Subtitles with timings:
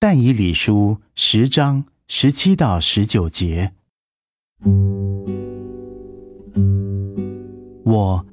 [0.00, 3.72] 但以理书十章十七到十九节，
[7.84, 8.24] 我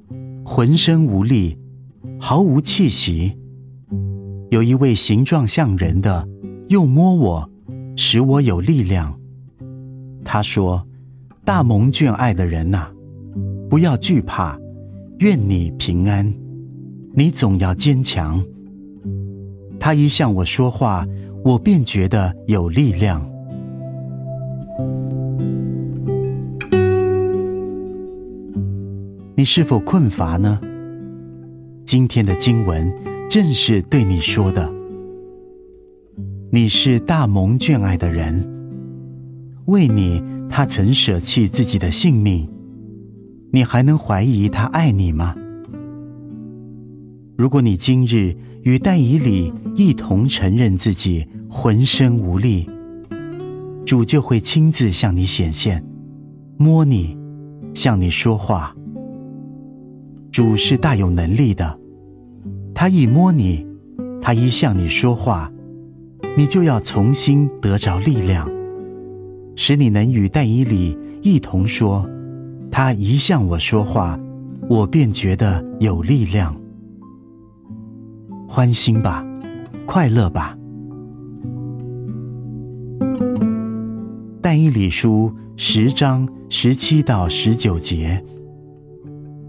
[0.44, 1.58] 浑身无力，
[2.20, 3.36] 毫无气息。
[4.50, 6.28] 有一位形状像人的，
[6.68, 7.50] 又摸我，
[7.96, 9.18] 使我有力量。
[10.24, 10.86] 他说
[11.44, 12.92] ：“大蒙眷爱的人呐，
[13.68, 14.56] 不要惧怕，
[15.18, 16.32] 愿你平安，
[17.12, 18.40] 你总要坚强。”
[19.86, 21.06] 他一向我说话。
[21.44, 23.24] 我便觉得有力量。
[29.36, 30.60] 你是否困乏呢？
[31.84, 32.92] 今天的经文
[33.30, 34.68] 正是对你说的。
[36.50, 38.44] 你是大蒙眷爱的人，
[39.66, 42.50] 为你他曾舍弃自己的性命，
[43.52, 45.36] 你还能怀疑他爱你吗？
[47.36, 52.66] 如果你今日与戴以理一同承认自己，浑身无力，
[53.84, 55.84] 主就会亲自向你显现，
[56.56, 57.14] 摸你，
[57.74, 58.74] 向你说话。
[60.32, 61.78] 主是大有能力的，
[62.74, 63.66] 他一摸你，
[64.22, 65.52] 他一向你说话，
[66.38, 68.50] 你就要重新得着力量，
[69.56, 72.08] 使你能与戴以理一同说。
[72.70, 74.18] 他一向我说话，
[74.70, 76.54] 我便觉得有力量，
[78.56, 79.22] 欢心吧，
[79.84, 80.56] 快乐吧。
[84.40, 88.24] 但以理书十章十七到十九节，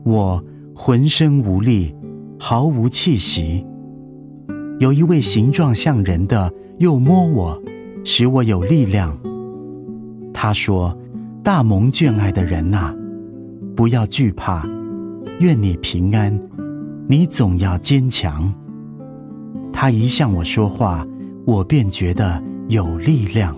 [0.03, 0.43] 我
[0.75, 1.95] 浑身无力，
[2.37, 3.65] 毫无气息。
[4.81, 7.63] 有一位形状像人的，又摸我，
[8.03, 9.17] 使我有力量。
[10.33, 10.93] 他说
[11.41, 12.93] ：“大蒙眷爱的人呐，
[13.73, 14.67] 不要惧怕，
[15.39, 16.37] 愿你平安，
[17.07, 18.53] 你总要坚强。”
[19.79, 21.05] 他一向我说话，
[21.45, 23.55] 我便觉得有力量。